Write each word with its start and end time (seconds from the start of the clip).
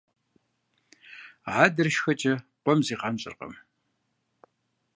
Адэр 1.63 1.89
шхэкӀэ 1.95 2.33
къуэм 2.63 2.79
зигъэнщӀыркъым. 2.85 3.53